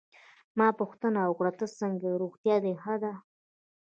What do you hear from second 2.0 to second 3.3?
ېې، روغتیا دي ښه ده؟